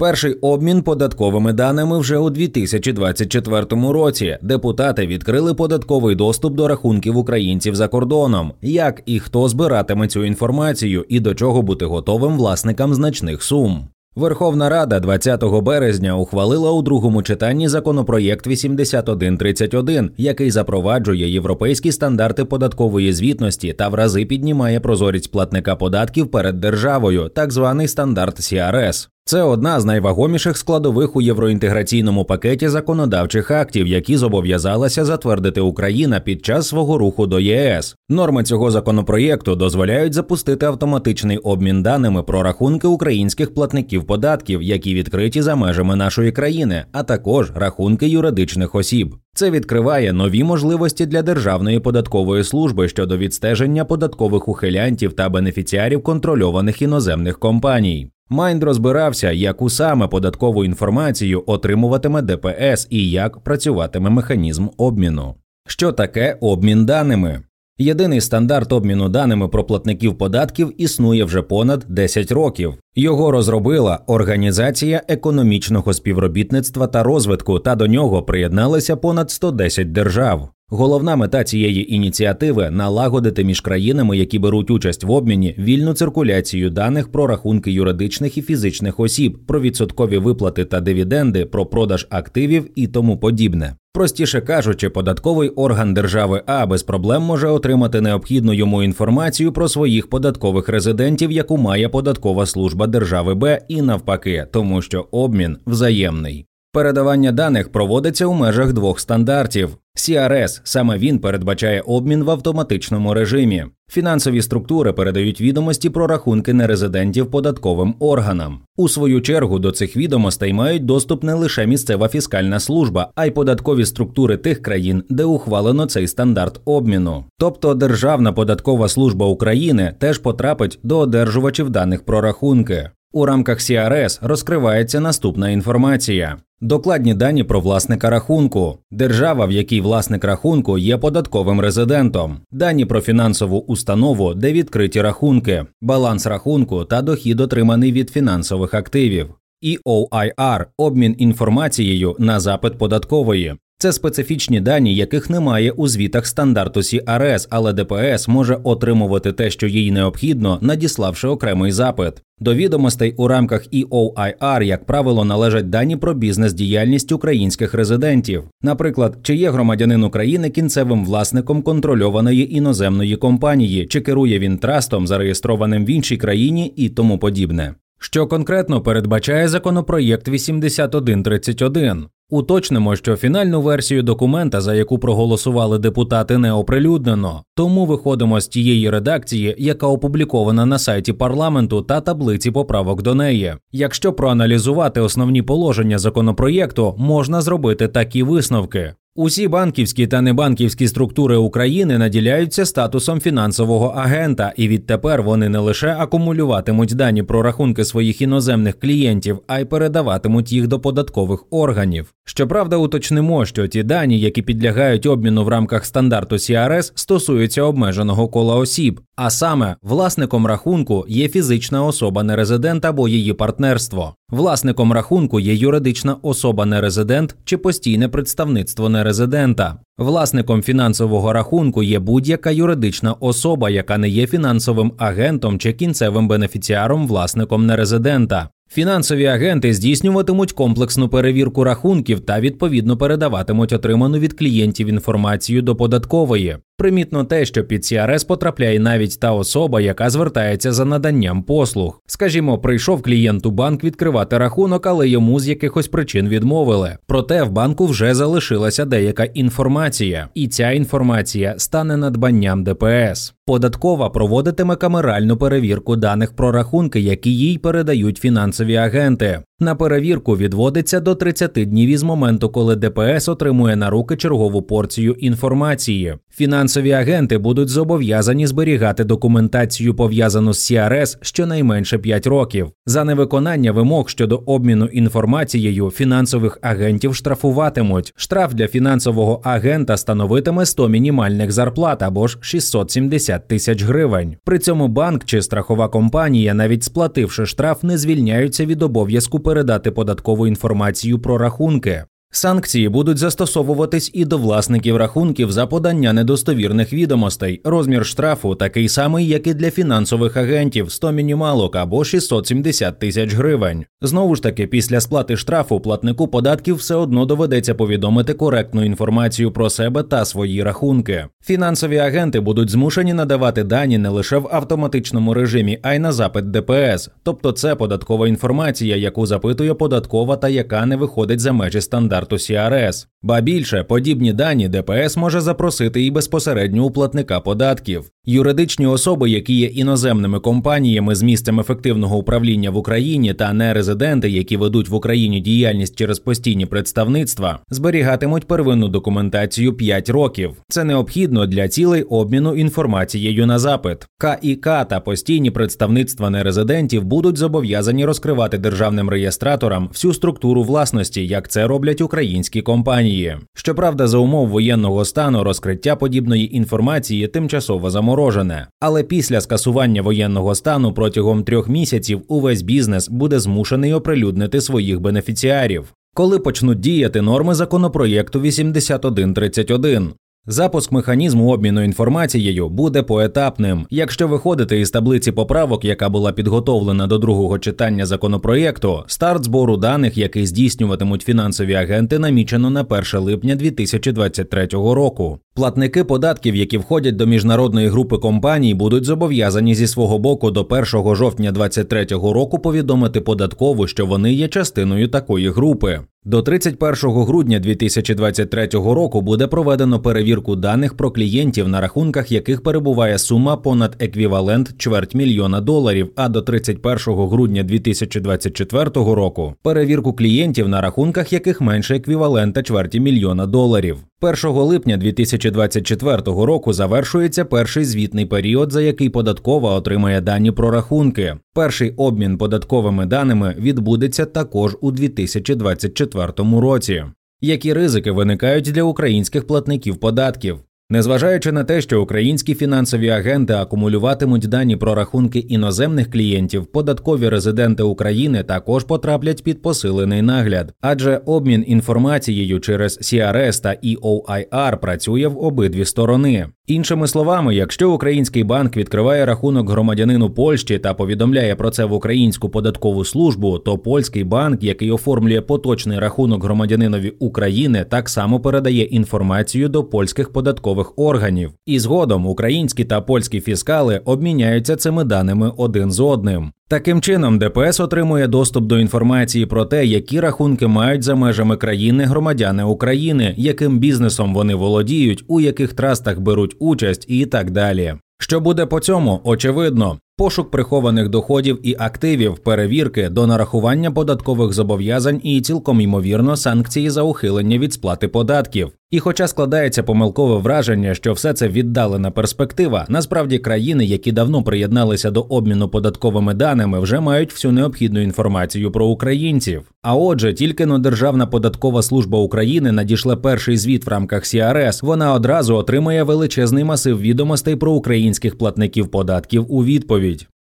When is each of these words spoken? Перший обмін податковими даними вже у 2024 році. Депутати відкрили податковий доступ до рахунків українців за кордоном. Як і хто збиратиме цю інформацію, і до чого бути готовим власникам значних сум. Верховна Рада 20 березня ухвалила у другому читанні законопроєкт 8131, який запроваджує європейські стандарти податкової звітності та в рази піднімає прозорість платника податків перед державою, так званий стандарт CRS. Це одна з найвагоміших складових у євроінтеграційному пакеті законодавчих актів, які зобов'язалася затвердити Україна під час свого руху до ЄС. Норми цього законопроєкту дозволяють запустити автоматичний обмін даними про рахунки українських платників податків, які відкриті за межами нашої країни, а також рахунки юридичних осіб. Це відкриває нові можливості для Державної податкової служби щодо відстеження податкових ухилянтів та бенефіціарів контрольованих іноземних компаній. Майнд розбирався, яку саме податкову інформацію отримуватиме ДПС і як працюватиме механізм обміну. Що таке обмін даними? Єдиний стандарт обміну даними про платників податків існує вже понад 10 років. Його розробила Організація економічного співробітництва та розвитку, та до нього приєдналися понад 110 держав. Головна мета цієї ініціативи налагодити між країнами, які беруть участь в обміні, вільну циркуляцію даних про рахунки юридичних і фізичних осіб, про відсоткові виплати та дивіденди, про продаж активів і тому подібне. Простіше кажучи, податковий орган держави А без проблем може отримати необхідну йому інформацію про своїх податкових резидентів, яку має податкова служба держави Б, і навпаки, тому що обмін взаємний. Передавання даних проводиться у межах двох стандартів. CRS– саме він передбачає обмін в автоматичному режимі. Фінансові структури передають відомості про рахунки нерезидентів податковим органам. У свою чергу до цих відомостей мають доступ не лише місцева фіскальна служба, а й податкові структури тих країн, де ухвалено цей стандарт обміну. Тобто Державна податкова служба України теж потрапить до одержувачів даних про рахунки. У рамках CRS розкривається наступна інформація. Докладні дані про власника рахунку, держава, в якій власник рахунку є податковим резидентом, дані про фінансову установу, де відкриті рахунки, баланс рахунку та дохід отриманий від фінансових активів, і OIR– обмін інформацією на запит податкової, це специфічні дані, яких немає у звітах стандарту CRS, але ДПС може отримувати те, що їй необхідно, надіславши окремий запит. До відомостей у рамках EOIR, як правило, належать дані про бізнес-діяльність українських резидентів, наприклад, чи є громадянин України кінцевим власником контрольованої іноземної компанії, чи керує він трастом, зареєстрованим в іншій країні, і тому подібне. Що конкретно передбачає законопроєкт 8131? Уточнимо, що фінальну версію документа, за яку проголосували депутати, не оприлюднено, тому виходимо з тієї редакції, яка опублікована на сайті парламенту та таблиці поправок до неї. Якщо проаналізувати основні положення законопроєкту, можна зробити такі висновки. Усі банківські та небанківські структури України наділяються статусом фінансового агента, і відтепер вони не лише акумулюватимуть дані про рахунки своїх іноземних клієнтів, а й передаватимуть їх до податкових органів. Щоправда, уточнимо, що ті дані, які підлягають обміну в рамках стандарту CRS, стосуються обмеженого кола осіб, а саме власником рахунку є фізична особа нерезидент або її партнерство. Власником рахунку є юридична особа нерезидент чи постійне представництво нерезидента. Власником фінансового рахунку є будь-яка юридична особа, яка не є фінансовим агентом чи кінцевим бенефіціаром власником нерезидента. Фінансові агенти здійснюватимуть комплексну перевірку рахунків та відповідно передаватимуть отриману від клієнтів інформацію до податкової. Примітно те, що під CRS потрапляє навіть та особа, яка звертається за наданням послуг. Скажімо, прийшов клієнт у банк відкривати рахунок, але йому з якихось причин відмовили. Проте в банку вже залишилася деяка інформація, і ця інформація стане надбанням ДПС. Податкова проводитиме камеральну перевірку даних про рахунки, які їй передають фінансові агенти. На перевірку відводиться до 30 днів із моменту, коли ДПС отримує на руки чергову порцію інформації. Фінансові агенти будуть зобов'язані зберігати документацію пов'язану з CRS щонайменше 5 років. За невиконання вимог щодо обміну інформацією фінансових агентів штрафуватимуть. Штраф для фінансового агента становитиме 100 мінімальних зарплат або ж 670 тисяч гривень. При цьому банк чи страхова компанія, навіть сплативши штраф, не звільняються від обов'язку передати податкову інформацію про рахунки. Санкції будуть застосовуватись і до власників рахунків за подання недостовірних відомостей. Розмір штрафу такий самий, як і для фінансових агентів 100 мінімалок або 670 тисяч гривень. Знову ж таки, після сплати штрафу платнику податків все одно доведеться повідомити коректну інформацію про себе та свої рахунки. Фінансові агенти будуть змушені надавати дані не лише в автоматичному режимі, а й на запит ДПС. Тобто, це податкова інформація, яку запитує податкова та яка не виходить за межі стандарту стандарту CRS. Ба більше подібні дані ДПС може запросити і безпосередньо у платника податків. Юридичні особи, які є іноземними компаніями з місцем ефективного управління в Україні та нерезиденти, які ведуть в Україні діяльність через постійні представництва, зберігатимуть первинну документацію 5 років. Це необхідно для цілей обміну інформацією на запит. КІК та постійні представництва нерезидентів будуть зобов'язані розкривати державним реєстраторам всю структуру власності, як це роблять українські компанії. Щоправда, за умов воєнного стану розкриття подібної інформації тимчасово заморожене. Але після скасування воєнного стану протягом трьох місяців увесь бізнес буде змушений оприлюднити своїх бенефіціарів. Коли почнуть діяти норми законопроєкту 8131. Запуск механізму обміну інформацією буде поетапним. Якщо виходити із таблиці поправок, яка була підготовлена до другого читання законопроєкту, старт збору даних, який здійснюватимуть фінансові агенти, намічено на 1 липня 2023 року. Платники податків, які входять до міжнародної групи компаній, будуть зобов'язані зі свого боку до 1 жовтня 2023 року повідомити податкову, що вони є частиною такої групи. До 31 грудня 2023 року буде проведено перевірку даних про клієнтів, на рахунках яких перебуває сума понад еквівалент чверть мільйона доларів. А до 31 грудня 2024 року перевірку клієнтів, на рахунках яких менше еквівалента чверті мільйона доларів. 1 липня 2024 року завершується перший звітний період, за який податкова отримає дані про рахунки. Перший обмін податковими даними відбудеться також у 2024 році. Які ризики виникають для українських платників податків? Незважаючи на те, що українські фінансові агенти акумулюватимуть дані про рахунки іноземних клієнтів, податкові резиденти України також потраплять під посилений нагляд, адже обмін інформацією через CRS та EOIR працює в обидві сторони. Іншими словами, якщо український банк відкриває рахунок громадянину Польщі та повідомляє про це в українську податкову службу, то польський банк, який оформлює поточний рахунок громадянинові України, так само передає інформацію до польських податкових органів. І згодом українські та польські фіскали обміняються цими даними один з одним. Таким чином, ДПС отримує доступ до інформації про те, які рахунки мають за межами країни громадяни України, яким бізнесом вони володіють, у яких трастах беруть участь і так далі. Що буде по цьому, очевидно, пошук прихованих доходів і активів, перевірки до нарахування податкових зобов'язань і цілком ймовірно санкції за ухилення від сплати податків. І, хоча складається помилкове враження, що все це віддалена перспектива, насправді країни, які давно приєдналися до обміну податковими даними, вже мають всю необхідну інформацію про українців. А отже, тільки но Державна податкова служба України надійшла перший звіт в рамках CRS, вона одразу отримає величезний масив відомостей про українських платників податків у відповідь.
Перший 0.00 0.34
обмін 0.34 0.82
податковими 0.82 1.52
даними 1.52 1.98
вже 1.98 2.18
у 2.18 2.30
2024 2.30 3.66
році. 3.70 4.38
Депутати 4.42 5.06
відкрили 5.06 5.54
податковий 5.54 6.16
доступ 6.16 6.54
до 6.54 6.68
рахунків 6.68 7.16
українців 7.16 7.74
за 7.74 7.88
кордоном. 7.88 8.52
Як 8.62 9.02
і 9.06 9.18
хто 9.18 9.48
збиратиме 9.48 10.08
цю 10.08 10.24
інформацію, 10.24 11.04
і 11.08 11.20
до 11.20 11.34
чого 11.34 11.62
бути 11.62 11.84
готовим 11.84 12.36
власникам 12.36 12.94
значних 12.94 13.42
сум. 13.42 13.88
Верховна 14.16 14.68
Рада 14.68 15.00
20 15.00 15.44
березня 15.44 16.16
ухвалила 16.16 16.72
у 16.72 16.82
другому 16.82 17.22
читанні 17.22 17.68
законопроєкт 17.68 18.46
8131, 18.46 20.10
який 20.16 20.50
запроваджує 20.50 21.30
європейські 21.30 21.92
стандарти 21.92 22.44
податкової 22.44 23.12
звітності 23.12 23.72
та 23.72 23.88
в 23.88 23.94
рази 23.94 24.24
піднімає 24.24 24.80
прозорість 24.80 25.32
платника 25.32 25.76
податків 25.76 26.30
перед 26.30 26.60
державою, 26.60 27.30
так 27.34 27.52
званий 27.52 27.88
стандарт 27.88 28.40
CRS. 28.40 29.08
Це 29.30 29.42
одна 29.42 29.80
з 29.80 29.84
найвагоміших 29.84 30.56
складових 30.56 31.16
у 31.16 31.22
євроінтеграційному 31.22 32.24
пакеті 32.24 32.68
законодавчих 32.68 33.50
актів, 33.50 33.86
які 33.86 34.16
зобов'язалася 34.16 35.04
затвердити 35.04 35.60
Україна 35.60 36.20
під 36.20 36.44
час 36.44 36.68
свого 36.68 36.98
руху 36.98 37.26
до 37.26 37.40
ЄС. 37.40 37.96
Норми 38.08 38.42
цього 38.42 38.70
законопроєкту 38.70 39.56
дозволяють 39.56 40.12
запустити 40.12 40.66
автоматичний 40.66 41.38
обмін 41.38 41.82
даними 41.82 42.22
про 42.22 42.42
рахунки 42.42 42.86
українських 42.86 43.54
платників 43.54 44.04
податків, 44.04 44.62
які 44.62 44.94
відкриті 44.94 45.42
за 45.42 45.56
межами 45.56 45.96
нашої 45.96 46.32
країни, 46.32 46.84
а 46.92 47.02
також 47.02 47.52
рахунки 47.54 48.08
юридичних 48.08 48.74
осіб. 48.74 49.16
Це 49.34 49.50
відкриває 49.50 50.12
нові 50.12 50.44
можливості 50.44 51.06
для 51.06 51.22
Державної 51.22 51.80
податкової 51.80 52.44
служби 52.44 52.88
щодо 52.88 53.18
відстеження 53.18 53.84
податкових 53.84 54.48
ухилянтів 54.48 55.12
та 55.12 55.28
бенефіціарів 55.28 56.02
контрольованих 56.02 56.82
іноземних 56.82 57.38
компаній. 57.38 58.10
Майнд 58.32 58.62
розбирався, 58.62 59.30
яку 59.30 59.70
саме 59.70 60.08
податкову 60.08 60.64
інформацію 60.64 61.44
отримуватиме 61.46 62.22
ДПС 62.22 62.86
і 62.90 63.10
як 63.10 63.38
працюватиме 63.40 64.10
механізм 64.10 64.66
обміну. 64.76 65.34
Що 65.66 65.92
таке 65.92 66.36
обмін 66.40 66.86
даними? 66.86 67.42
Єдиний 67.78 68.20
стандарт 68.20 68.72
обміну 68.72 69.08
даними 69.08 69.48
про 69.48 69.64
платників 69.64 70.18
податків 70.18 70.82
існує 70.82 71.24
вже 71.24 71.42
понад 71.42 71.84
10 71.88 72.32
років. 72.32 72.74
Його 72.94 73.30
розробила 73.30 74.00
Організація 74.06 75.02
економічного 75.08 75.92
співробітництва 75.92 76.86
та 76.86 77.02
розвитку, 77.02 77.58
та 77.58 77.74
до 77.74 77.86
нього 77.86 78.22
приєдналися 78.22 78.96
понад 78.96 79.30
110 79.30 79.92
держав. 79.92 80.48
Головна 80.72 81.16
мета 81.16 81.44
цієї 81.44 81.94
ініціативи 81.94 82.70
налагодити 82.70 83.44
між 83.44 83.60
країнами, 83.60 84.18
які 84.18 84.38
беруть 84.38 84.70
участь 84.70 85.04
в 85.04 85.10
обміні, 85.10 85.54
вільну 85.58 85.94
циркуляцію 85.94 86.70
даних 86.70 87.12
про 87.12 87.26
рахунки 87.26 87.72
юридичних 87.72 88.38
і 88.38 88.42
фізичних 88.42 89.00
осіб, 89.00 89.38
про 89.46 89.60
відсоткові 89.60 90.18
виплати 90.18 90.64
та 90.64 90.80
дивіденди, 90.80 91.44
про 91.44 91.66
продаж 91.66 92.06
активів 92.10 92.70
і 92.74 92.86
тому 92.86 93.18
подібне. 93.18 93.74
Простіше 93.92 94.40
кажучи, 94.40 94.90
податковий 94.90 95.48
орган 95.48 95.94
держави 95.94 96.42
А 96.46 96.66
без 96.66 96.82
проблем 96.82 97.22
може 97.22 97.48
отримати 97.48 98.00
необхідну 98.00 98.52
йому 98.52 98.82
інформацію 98.82 99.52
про 99.52 99.68
своїх 99.68 100.10
податкових 100.10 100.68
резидентів, 100.68 101.32
яку 101.32 101.56
має 101.56 101.88
податкова 101.88 102.46
служба 102.46 102.86
держави 102.86 103.34
Б, 103.34 103.60
і 103.68 103.82
навпаки, 103.82 104.46
тому 104.52 104.82
що 104.82 105.08
обмін 105.10 105.56
взаємний. 105.66 106.46
Передавання 106.72 107.32
даних 107.32 107.72
проводиться 107.72 108.26
у 108.26 108.32
межах 108.32 108.72
двох 108.72 109.00
стандартів. 109.00 109.76
CRS– 109.96 110.60
саме 110.64 110.98
він 110.98 111.18
передбачає 111.18 111.80
обмін 111.80 112.24
в 112.24 112.30
автоматичному 112.30 113.14
режимі. 113.14 113.64
Фінансові 113.90 114.42
структури 114.42 114.92
передають 114.92 115.40
відомості 115.40 115.90
про 115.90 116.06
рахунки 116.06 116.54
нерезидентів 116.54 117.30
податковим 117.30 117.94
органам. 117.98 118.60
У 118.76 118.88
свою 118.88 119.20
чергу 119.20 119.58
до 119.58 119.70
цих 119.70 119.96
відомостей 119.96 120.52
мають 120.52 120.84
доступ 120.84 121.22
не 121.22 121.34
лише 121.34 121.66
місцева 121.66 122.08
фіскальна 122.08 122.60
служба, 122.60 123.10
а 123.14 123.26
й 123.26 123.30
податкові 123.30 123.86
структури 123.86 124.36
тих 124.36 124.62
країн, 124.62 125.04
де 125.08 125.24
ухвалено 125.24 125.86
цей 125.86 126.08
стандарт 126.08 126.60
обміну. 126.64 127.24
Тобто 127.38 127.74
Державна 127.74 128.32
податкова 128.32 128.88
служба 128.88 129.26
України 129.26 129.94
теж 129.98 130.18
потрапить 130.18 130.78
до 130.82 130.98
одержувачів 130.98 131.70
даних 131.70 132.04
про 132.04 132.20
рахунки. 132.20 132.90
У 133.12 133.26
рамках 133.26 133.58
CRS 133.58 134.18
розкривається 134.22 135.00
наступна 135.00 135.50
інформація. 135.50 136.36
Докладні 136.60 137.14
дані 137.14 137.44
про 137.44 137.60
власника 137.60 138.10
рахунку, 138.10 138.78
держава, 138.90 139.46
в 139.46 139.52
якій 139.52 139.80
власник 139.80 140.24
рахунку 140.24 140.78
є 140.78 140.98
податковим 140.98 141.60
резидентом, 141.60 142.40
дані 142.50 142.84
про 142.84 143.00
фінансову 143.00 143.58
установу, 143.58 144.34
де 144.34 144.52
відкриті 144.52 145.00
рахунки, 145.00 145.66
баланс 145.80 146.26
рахунку 146.26 146.84
та 146.84 147.02
дохід 147.02 147.40
отриманий 147.40 147.92
від 147.92 148.10
фінансових 148.10 148.74
активів, 148.74 149.34
і 149.60 149.78
OIR– 149.84 150.64
обмін 150.76 151.14
інформацією 151.18 152.16
на 152.18 152.40
запит 152.40 152.78
податкової, 152.78 153.56
це 153.80 153.92
специфічні 153.92 154.60
дані, 154.60 154.94
яких 154.94 155.30
немає 155.30 155.70
у 155.70 155.88
звітах 155.88 156.26
стандарту 156.26 156.80
CRS, 156.80 157.46
але 157.50 157.72
ДПС 157.72 158.28
може 158.28 158.58
отримувати 158.64 159.32
те, 159.32 159.50
що 159.50 159.66
їй 159.66 159.90
необхідно, 159.90 160.58
надіславши 160.60 161.28
окремий 161.28 161.72
запит. 161.72 162.12
До 162.38 162.54
відомостей 162.54 163.14
у 163.16 163.28
рамках 163.28 163.66
EOIR, 163.72 164.62
як 164.62 164.86
правило, 164.86 165.24
належать 165.24 165.70
дані 165.70 165.96
про 165.96 166.14
бізнес-діяльність 166.14 167.12
українських 167.12 167.74
резидентів, 167.74 168.44
наприклад, 168.62 169.18
чи 169.22 169.34
є 169.34 169.50
громадянин 169.50 170.04
України 170.04 170.50
кінцевим 170.50 171.04
власником 171.04 171.62
контрольованої 171.62 172.56
іноземної 172.56 173.16
компанії, 173.16 173.86
чи 173.86 174.00
керує 174.00 174.38
він 174.38 174.58
трастом, 174.58 175.06
зареєстрованим 175.06 175.84
в 175.84 175.90
іншій 175.90 176.16
країні, 176.16 176.72
і 176.76 176.88
тому 176.88 177.18
подібне. 177.18 177.74
Що 177.98 178.26
конкретно 178.26 178.80
передбачає 178.80 179.48
законопроєкт 179.48 180.28
8131? 180.28 182.06
Уточнимо, 182.30 182.96
що 182.96 183.16
фінальну 183.16 183.62
версію 183.62 184.02
документа, 184.02 184.60
за 184.60 184.74
яку 184.74 184.98
проголосували 184.98 185.78
депутати, 185.78 186.38
не 186.38 186.52
оприлюднено, 186.52 187.42
тому 187.54 187.86
виходимо 187.86 188.40
з 188.40 188.48
тієї 188.48 188.90
редакції, 188.90 189.54
яка 189.58 189.86
опублікована 189.86 190.66
на 190.66 190.78
сайті 190.78 191.12
парламенту 191.12 191.82
та 191.82 192.00
таблиці 192.00 192.50
поправок 192.50 193.02
до 193.02 193.14
неї. 193.14 193.54
Якщо 193.72 194.12
проаналізувати 194.12 195.00
основні 195.00 195.42
положення 195.42 195.98
законопроєкту, 195.98 196.94
можна 196.98 197.40
зробити 197.40 197.88
такі 197.88 198.22
висновки. 198.22 198.94
Усі 199.14 199.48
банківські 199.48 200.06
та 200.06 200.20
небанківські 200.20 200.88
структури 200.88 201.36
України 201.36 201.98
наділяються 201.98 202.66
статусом 202.66 203.20
фінансового 203.20 203.86
агента, 203.86 204.52
і 204.56 204.68
відтепер 204.68 205.22
вони 205.22 205.48
не 205.48 205.58
лише 205.58 205.96
акумулюватимуть 205.98 206.94
дані 206.94 207.22
про 207.22 207.42
рахунки 207.42 207.84
своїх 207.84 208.20
іноземних 208.20 208.78
клієнтів, 208.78 209.38
а 209.46 209.60
й 209.60 209.64
передаватимуть 209.64 210.52
їх 210.52 210.66
до 210.66 210.80
податкових 210.80 211.44
органів. 211.50 212.14
Щоправда, 212.24 212.76
уточнимо, 212.76 213.46
що 213.46 213.66
ті 213.66 213.82
дані, 213.82 214.20
які 214.20 214.42
підлягають 214.42 215.06
обміну 215.06 215.44
в 215.44 215.48
рамках 215.48 215.84
стандарту 215.84 216.36
CRS, 216.36 216.92
стосуються 216.94 217.62
обмеженого 217.62 218.28
кола 218.28 218.56
осіб, 218.56 219.00
а 219.16 219.30
саме 219.30 219.76
власником 219.82 220.46
рахунку 220.46 221.04
є 221.08 221.28
фізична 221.28 221.84
особа 221.84 222.22
нерезидент 222.22 222.84
або 222.84 223.08
її 223.08 223.32
партнерство. 223.32 224.14
Власником 224.30 224.92
рахунку 224.92 225.40
є 225.40 225.54
юридична 225.54 226.16
особа 226.22 226.66
нерезидент 226.66 227.36
чи 227.44 227.56
постійне 227.56 228.08
представництво 228.08 228.88
нерезидента. 228.88 229.76
Власником 229.98 230.62
фінансового 230.62 231.32
рахунку 231.32 231.82
є 231.82 231.98
будь-яка 231.98 232.50
юридична 232.50 233.12
особа, 233.12 233.70
яка 233.70 233.98
не 233.98 234.08
є 234.08 234.26
фінансовим 234.26 234.92
агентом 234.98 235.58
чи 235.58 235.72
кінцевим 235.72 236.28
бенефіціаром 236.28 237.08
власником 237.08 237.66
нерезидента. 237.66 238.48
Фінансові 238.72 239.26
агенти 239.26 239.74
здійснюватимуть 239.74 240.52
комплексну 240.52 241.08
перевірку 241.08 241.64
рахунків 241.64 242.20
та 242.20 242.40
відповідно 242.40 242.96
передаватимуть 242.96 243.72
отриману 243.72 244.18
від 244.18 244.32
клієнтів 244.32 244.88
інформацію 244.88 245.62
до 245.62 245.76
податкової. 245.76 246.58
Примітно 246.80 247.24
те, 247.24 247.44
що 247.44 247.64
під 247.64 247.82
CRS 247.82 248.26
потрапляє 248.26 248.78
навіть 248.78 249.20
та 249.20 249.32
особа, 249.32 249.80
яка 249.80 250.10
звертається 250.10 250.72
за 250.72 250.84
наданням 250.84 251.42
послуг. 251.42 252.00
Скажімо, 252.06 252.58
прийшов 252.58 253.02
клієнт 253.02 253.46
у 253.46 253.50
банк 253.50 253.84
відкривати 253.84 254.38
рахунок, 254.38 254.86
але 254.86 255.08
йому 255.08 255.40
з 255.40 255.48
якихось 255.48 255.88
причин 255.88 256.28
відмовили. 256.28 256.96
Проте 257.06 257.42
в 257.42 257.50
банку 257.50 257.86
вже 257.86 258.14
залишилася 258.14 258.84
деяка 258.84 259.24
інформація, 259.24 260.28
і 260.34 260.48
ця 260.48 260.70
інформація 260.70 261.54
стане 261.56 261.96
надбанням 261.96 262.64
ДПС. 262.64 263.34
Податкова 263.46 264.10
проводитиме 264.10 264.76
камеральну 264.76 265.36
перевірку 265.36 265.96
даних 265.96 266.36
про 266.36 266.52
рахунки, 266.52 267.00
які 267.00 267.36
їй 267.36 267.58
передають 267.58 268.18
фінансові 268.18 268.76
агенти. 268.76 269.42
На 269.62 269.74
перевірку 269.74 270.36
відводиться 270.36 271.00
до 271.00 271.14
30 271.14 271.52
днів 271.52 271.88
із 271.88 272.02
моменту, 272.02 272.48
коли 272.48 272.76
ДПС 272.76 273.28
отримує 273.28 273.76
на 273.76 273.90
руки 273.90 274.16
чергову 274.16 274.62
порцію 274.62 275.12
інформації. 275.12 276.14
Фінансові 276.34 276.92
агенти 276.92 277.38
будуть 277.38 277.68
зобов'язані 277.68 278.46
зберігати 278.46 279.04
документацію 279.04 279.94
пов'язану 279.94 280.52
з 280.52 280.70
CRS 280.70 281.18
щонайменше 281.20 281.98
5 281.98 282.26
років. 282.26 282.70
За 282.86 283.04
невиконання 283.04 283.72
вимог 283.72 284.08
щодо 284.08 284.36
обміну 284.36 284.84
інформацією 284.84 285.90
фінансових 285.90 286.58
агентів 286.62 287.14
штрафуватимуть. 287.14 288.12
Штраф 288.16 288.54
для 288.54 288.68
фінансового 288.68 289.40
агента 289.44 289.96
становитиме 289.96 290.66
100 290.66 290.88
мінімальних 290.88 291.52
зарплат 291.52 292.02
або 292.02 292.28
ж 292.28 292.38
670 292.40 293.48
тисяч 293.48 293.82
гривень. 293.82 294.36
При 294.44 294.58
цьому 294.58 294.88
банк 294.88 295.24
чи 295.24 295.42
страхова 295.42 295.88
компанія, 295.88 296.54
навіть 296.54 296.84
сплативши 296.84 297.46
штраф, 297.46 297.82
не 297.82 297.98
звільняються 297.98 298.66
від 298.66 298.82
обов'язку 298.82 299.40
передати 299.50 299.90
податкову 299.90 300.46
інформацію 300.46 301.18
про 301.18 301.38
рахунки. 301.38 302.04
Санкції 302.32 302.88
будуть 302.88 303.18
застосовуватись 303.18 304.10
і 304.14 304.24
до 304.24 304.38
власників 304.38 304.96
рахунків 304.96 305.52
за 305.52 305.66
подання 305.66 306.12
недостовірних 306.12 306.92
відомостей. 306.92 307.60
Розмір 307.64 308.06
штрафу 308.06 308.54
такий 308.54 308.88
самий, 308.88 309.28
як 309.28 309.46
і 309.46 309.54
для 309.54 309.70
фінансових 309.70 310.36
агентів 310.36 310.92
100 310.92 311.12
мінімалок 311.12 311.76
або 311.76 312.04
670 312.04 312.98
тисяч 312.98 313.34
гривень. 313.34 313.84
Знову 314.02 314.36
ж 314.36 314.42
таки, 314.42 314.66
після 314.66 315.00
сплати 315.00 315.36
штрафу 315.36 315.80
платнику 315.80 316.28
податків 316.28 316.76
все 316.76 316.94
одно 316.94 317.26
доведеться 317.26 317.74
повідомити 317.74 318.34
коректну 318.34 318.84
інформацію 318.84 319.52
про 319.52 319.70
себе 319.70 320.02
та 320.02 320.24
свої 320.24 320.62
рахунки. 320.62 321.26
Фінансові 321.44 321.98
агенти 321.98 322.40
будуть 322.40 322.70
змушені 322.70 323.12
надавати 323.12 323.64
дані 323.64 323.98
не 323.98 324.08
лише 324.08 324.38
в 324.38 324.48
автоматичному 324.52 325.34
режимі, 325.34 325.78
а 325.82 325.94
й 325.94 325.98
на 325.98 326.12
запит 326.12 326.50
ДПС. 326.50 327.10
Тобто, 327.22 327.52
це 327.52 327.74
податкова 327.74 328.28
інформація, 328.28 328.96
яку 328.96 329.26
запитує 329.26 329.74
податкова 329.74 330.36
та 330.36 330.48
яка 330.48 330.86
не 330.86 330.96
виходить 330.96 331.40
за 331.40 331.52
межі 331.52 331.80
стандарту 331.80 332.19
стандарту 332.20 332.36
CRS. 332.36 333.06
Ба 333.22 333.40
більше 333.40 333.84
подібні 333.84 334.32
дані 334.32 334.68
ДПС 334.68 335.16
може 335.16 335.40
запросити 335.40 336.04
і 336.04 336.10
безпосередньо 336.10 336.84
у 336.84 336.90
платника 336.90 337.40
податків. 337.40 338.04
Юридичні 338.26 338.86
особи, 338.86 339.30
які 339.30 339.54
є 339.54 339.66
іноземними 339.66 340.40
компаніями 340.40 341.14
з 341.14 341.22
місцем 341.22 341.60
ефективного 341.60 342.18
управління 342.18 342.70
в 342.70 342.76
Україні 342.76 343.34
та 343.34 343.52
нерезиденти, 343.52 344.30
які 344.30 344.56
ведуть 344.56 344.88
в 344.88 344.94
Україні 344.94 345.40
діяльність 345.40 345.98
через 345.98 346.18
постійні 346.18 346.66
представництва, 346.66 347.58
зберігатимуть 347.70 348.46
первинну 348.46 348.88
документацію 348.88 349.72
5 349.72 350.10
років. 350.10 350.50
Це 350.68 350.84
необхідно 350.84 351.46
для 351.46 351.68
цілей 351.68 352.02
обміну 352.02 352.54
інформацією 352.54 353.46
на 353.46 353.58
запит. 353.58 354.06
КІК 354.20 354.64
та 354.64 355.02
постійні 355.04 355.50
представництва 355.50 356.30
нерезидентів 356.30 357.04
будуть 357.04 357.38
зобов'язані 357.38 358.04
розкривати 358.04 358.58
державним 358.58 359.08
реєстраторам 359.08 359.88
всю 359.88 360.14
структуру 360.14 360.62
власності, 360.62 361.26
як 361.26 361.48
це 361.48 361.66
роблять 361.66 362.00
українські 362.00 362.62
компанії. 362.62 363.09
Щоправда, 363.54 364.06
за 364.06 364.18
умов 364.18 364.48
воєнного 364.48 365.04
стану 365.04 365.44
розкриття 365.44 365.96
подібної 365.96 366.56
інформації 366.56 367.28
тимчасово 367.28 367.90
заморожене. 367.90 368.66
Але 368.80 369.02
після 369.02 369.40
скасування 369.40 370.02
воєнного 370.02 370.54
стану 370.54 370.92
протягом 370.94 371.44
трьох 371.44 371.68
місяців 371.68 372.22
увесь 372.28 372.62
бізнес 372.62 373.08
буде 373.08 373.40
змушений 373.40 373.94
оприлюднити 373.94 374.60
своїх 374.60 375.00
бенефіціарів. 375.00 375.94
Коли 376.14 376.38
почнуть 376.38 376.80
діяти 376.80 377.22
норми 377.22 377.54
законопроєкту 377.54 378.40
8131. 378.40 380.12
Запуск 380.46 380.92
механізму 380.92 381.52
обміну 381.52 381.82
інформацією 381.82 382.68
буде 382.68 383.02
поетапним. 383.02 383.86
Якщо 383.90 384.28
виходити 384.28 384.80
із 384.80 384.90
таблиці 384.90 385.32
поправок, 385.32 385.84
яка 385.84 386.08
була 386.08 386.32
підготовлена 386.32 387.06
до 387.06 387.18
другого 387.18 387.58
читання 387.58 388.06
законопроєкту, 388.06 389.04
старт 389.06 389.44
збору 389.44 389.76
даних, 389.76 390.18
який 390.18 390.46
здійснюватимуть 390.46 391.22
фінансові 391.22 391.74
агенти, 391.74 392.18
намічено 392.18 392.70
на 392.70 392.82
1 392.82 393.20
липня 393.20 393.54
2023 393.54 394.66
року. 394.72 395.38
Платники 395.54 396.04
податків, 396.04 396.56
які 396.56 396.78
входять 396.78 397.16
до 397.16 397.26
міжнародної 397.26 397.88
групи 397.88 398.16
компаній, 398.16 398.74
будуть 398.74 399.04
зобов'язані 399.04 399.74
зі 399.74 399.86
свого 399.86 400.18
боку 400.18 400.50
до 400.50 400.66
1 400.70 400.84
жовтня 401.14 401.52
2023 401.52 402.04
року 402.32 402.58
повідомити 402.58 403.20
податкову, 403.20 403.86
що 403.86 404.06
вони 404.06 404.32
є 404.32 404.48
частиною 404.48 405.08
такої 405.08 405.50
групи. 405.50 406.00
До 406.24 406.42
31 406.42 407.10
грудня 407.10 407.58
2023 407.58 408.68
року 408.72 409.20
буде 409.20 409.46
проведено 409.46 410.00
перевірку 410.00 410.56
даних 410.56 410.94
про 410.94 411.10
клієнтів, 411.10 411.68
на 411.68 411.80
рахунках 411.80 412.32
яких 412.32 412.62
перебуває 412.62 413.18
сума 413.18 413.56
понад 413.56 413.96
еквівалент 413.98 414.74
чверть 414.78 415.14
мільйона 415.14 415.60
доларів. 415.60 416.12
А 416.16 416.28
до 416.28 416.42
31 416.42 416.98
грудня 417.14 417.62
2024 417.62 418.90
року 418.94 419.54
перевірку 419.62 420.12
клієнтів, 420.12 420.68
на 420.68 420.80
рахунках 420.80 421.32
яких 421.32 421.60
менше 421.60 421.96
еквівалента 421.96 422.62
чверті 422.62 423.00
мільйона 423.00 423.46
доларів. 423.46 423.96
1 424.22 424.50
липня 424.50 424.96
2024 424.96 426.16
року 426.26 426.72
завершується 426.72 427.44
перший 427.44 427.84
звітний 427.84 428.26
період, 428.26 428.72
за 428.72 428.82
який 428.82 429.08
податкова 429.08 429.74
отримає 429.74 430.20
дані 430.20 430.50
про 430.50 430.70
рахунки. 430.70 431.36
Перший 431.54 431.90
обмін 431.90 432.38
податковими 432.38 433.06
даними 433.06 433.54
відбудеться 433.58 434.26
також 434.26 434.76
у 434.80 434.90
2024 434.90 436.32
році. 436.60 437.04
Які 437.40 437.72
ризики 437.72 438.10
виникають 438.10 438.64
для 438.64 438.82
українських 438.82 439.46
платників 439.46 439.96
податків? 439.96 440.58
Незважаючи 440.92 441.52
на 441.52 441.64
те, 441.64 441.80
що 441.80 442.02
українські 442.02 442.54
фінансові 442.54 443.08
агенти 443.08 443.52
акумулюватимуть 443.52 444.48
дані 444.48 444.76
про 444.76 444.94
рахунки 444.94 445.38
іноземних 445.38 446.10
клієнтів, 446.10 446.66
податкові 446.66 447.28
резиденти 447.28 447.82
України 447.82 448.42
також 448.42 448.84
потраплять 448.84 449.44
під 449.44 449.62
посилений 449.62 450.22
нагляд, 450.22 450.74
адже 450.80 451.20
обмін 451.26 451.64
інформацією 451.66 452.60
через 452.60 452.98
CRS 452.98 453.62
та 453.62 453.70
EOIR 453.70 454.76
працює 454.76 455.26
в 455.26 455.38
обидві 455.38 455.84
сторони. 455.84 456.46
Іншими 456.66 457.06
словами, 457.06 457.54
якщо 457.54 457.90
український 457.90 458.44
банк 458.44 458.76
відкриває 458.76 459.26
рахунок 459.26 459.70
громадянину 459.70 460.30
Польщі 460.30 460.78
та 460.78 460.94
повідомляє 460.94 461.54
про 461.54 461.70
це 461.70 461.84
в 461.84 461.92
українську 461.92 462.48
податкову 462.48 463.04
службу, 463.04 463.58
то 463.58 463.78
польський 463.78 464.24
банк, 464.24 464.62
який 464.62 464.90
оформлює 464.90 465.40
поточний 465.40 465.98
рахунок 465.98 466.44
громадянинові 466.44 467.10
України, 467.18 467.86
так 467.88 468.08
само 468.08 468.40
передає 468.40 468.82
інформацію 468.82 469.68
до 469.68 469.84
польських 469.84 470.32
податкових 470.32 470.79
органів. 470.96 471.52
І 471.66 471.78
згодом 471.78 472.26
українські 472.26 472.84
та 472.84 473.00
польські 473.00 473.40
фіскали 473.40 474.00
обміняються 474.04 474.76
цими 474.76 475.04
даними 475.04 475.52
один 475.56 475.90
з 475.90 476.00
одним. 476.00 476.52
Таким 476.68 477.00
чином, 477.00 477.38
ДПС 477.38 477.80
отримує 477.80 478.26
доступ 478.26 478.64
до 478.64 478.78
інформації 478.78 479.46
про 479.46 479.64
те, 479.64 479.86
які 479.86 480.20
рахунки 480.20 480.66
мають 480.66 481.02
за 481.02 481.14
межами 481.14 481.56
країни 481.56 482.04
громадяни 482.04 482.64
України, 482.64 483.34
яким 483.36 483.78
бізнесом 483.78 484.34
вони 484.34 484.54
володіють, 484.54 485.24
у 485.28 485.40
яких 485.40 485.72
трастах 485.72 486.20
беруть 486.20 486.56
участь 486.58 487.04
і 487.08 487.26
так 487.26 487.50
далі. 487.50 487.94
Що 488.18 488.40
буде 488.40 488.66
по 488.66 488.80
цьому, 488.80 489.20
очевидно, 489.24 489.98
пошук 490.20 490.50
прихованих 490.50 491.08
доходів 491.08 491.58
і 491.62 491.76
активів, 491.78 492.38
перевірки 492.38 493.08
до 493.08 493.26
нарахування 493.26 493.90
податкових 493.90 494.52
зобов'язань 494.52 495.20
і 495.22 495.40
цілком 495.40 495.80
ймовірно 495.80 496.36
санкції 496.36 496.90
за 496.90 497.02
ухилення 497.02 497.58
від 497.58 497.72
сплати 497.72 498.08
податків. 498.08 498.72
І, 498.90 498.98
хоча 499.00 499.28
складається 499.28 499.82
помилкове 499.82 500.36
враження, 500.36 500.94
що 500.94 501.12
все 501.12 501.32
це 501.32 501.48
віддалена 501.48 502.10
перспектива, 502.10 502.86
насправді 502.88 503.38
країни, 503.38 503.84
які 503.84 504.12
давно 504.12 504.42
приєдналися 504.42 505.10
до 505.10 505.20
обміну 505.20 505.68
податковими 505.68 506.34
даними, 506.34 506.80
вже 506.80 507.00
мають 507.00 507.32
всю 507.32 507.52
необхідну 507.52 508.00
інформацію 508.00 508.72
про 508.72 508.86
українців. 508.86 509.62
А 509.82 509.94
отже, 509.96 510.34
тільки 510.34 510.66
но 510.66 510.78
Державна 510.78 511.26
податкова 511.26 511.82
служба 511.82 512.18
України 512.18 512.72
надійшла 512.72 513.16
перший 513.16 513.56
звіт 513.56 513.86
в 513.86 513.88
рамках 513.88 514.24
CRS, 514.24 514.84
вона 514.84 515.14
одразу 515.14 515.56
отримає 515.56 516.02
величезний 516.02 516.64
масив 516.64 517.00
відомостей 517.00 517.56
про 517.56 517.72
українських 517.72 518.38
платників 518.38 518.88
податків 518.88 519.46
у 519.48 519.64
відповідь. 520.10 520.39